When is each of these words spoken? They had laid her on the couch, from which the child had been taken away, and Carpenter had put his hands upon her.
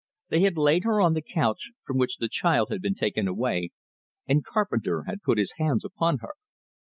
They 0.29 0.39
had 0.41 0.57
laid 0.57 0.83
her 0.83 0.99
on 0.99 1.13
the 1.13 1.21
couch, 1.21 1.73
from 1.85 1.99
which 1.99 2.17
the 2.17 2.27
child 2.27 2.69
had 2.71 2.81
been 2.81 2.95
taken 2.95 3.27
away, 3.27 3.69
and 4.27 4.43
Carpenter 4.43 5.03
had 5.03 5.21
put 5.21 5.37
his 5.37 5.53
hands 5.59 5.85
upon 5.85 6.17
her. 6.21 6.33